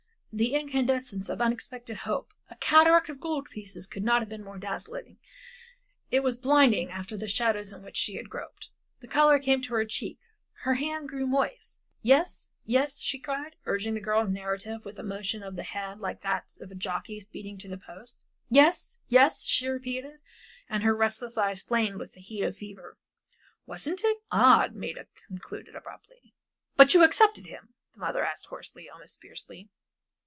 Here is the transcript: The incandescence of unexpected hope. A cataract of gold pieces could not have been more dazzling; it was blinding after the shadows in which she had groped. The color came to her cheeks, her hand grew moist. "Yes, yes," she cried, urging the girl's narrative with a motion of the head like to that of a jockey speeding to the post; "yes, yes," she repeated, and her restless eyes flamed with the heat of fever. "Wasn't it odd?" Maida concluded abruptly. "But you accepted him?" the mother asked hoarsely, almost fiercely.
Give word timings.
The 0.33 0.55
incandescence 0.55 1.27
of 1.27 1.41
unexpected 1.41 1.97
hope. 1.97 2.33
A 2.49 2.55
cataract 2.55 3.09
of 3.09 3.19
gold 3.19 3.49
pieces 3.49 3.85
could 3.85 4.05
not 4.05 4.21
have 4.21 4.29
been 4.29 4.45
more 4.45 4.57
dazzling; 4.57 5.17
it 6.09 6.21
was 6.21 6.37
blinding 6.37 6.89
after 6.89 7.17
the 7.17 7.27
shadows 7.27 7.73
in 7.73 7.83
which 7.83 7.97
she 7.97 8.15
had 8.15 8.29
groped. 8.29 8.69
The 9.01 9.09
color 9.09 9.39
came 9.39 9.61
to 9.63 9.73
her 9.73 9.83
cheeks, 9.83 10.21
her 10.63 10.75
hand 10.75 11.09
grew 11.09 11.27
moist. 11.27 11.81
"Yes, 12.01 12.47
yes," 12.63 13.01
she 13.01 13.19
cried, 13.19 13.57
urging 13.65 13.93
the 13.93 13.99
girl's 13.99 14.31
narrative 14.31 14.85
with 14.85 14.97
a 14.97 15.03
motion 15.03 15.43
of 15.43 15.57
the 15.57 15.63
head 15.63 15.99
like 15.99 16.21
to 16.21 16.27
that 16.29 16.53
of 16.61 16.71
a 16.71 16.75
jockey 16.75 17.19
speeding 17.19 17.57
to 17.57 17.67
the 17.67 17.77
post; 17.77 18.23
"yes, 18.49 19.01
yes," 19.09 19.43
she 19.43 19.67
repeated, 19.67 20.21
and 20.69 20.83
her 20.83 20.95
restless 20.95 21.37
eyes 21.37 21.61
flamed 21.61 21.97
with 21.99 22.13
the 22.13 22.21
heat 22.21 22.43
of 22.43 22.55
fever. 22.55 22.97
"Wasn't 23.65 24.05
it 24.05 24.19
odd?" 24.31 24.75
Maida 24.75 25.07
concluded 25.27 25.75
abruptly. 25.75 26.33
"But 26.77 26.93
you 26.93 27.03
accepted 27.03 27.47
him?" 27.47 27.73
the 27.93 27.99
mother 27.99 28.23
asked 28.23 28.45
hoarsely, 28.45 28.89
almost 28.89 29.19
fiercely. 29.19 29.69